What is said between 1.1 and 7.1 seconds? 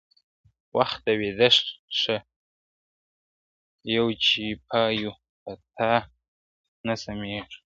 ویده ښه یو چي پایو په تا نه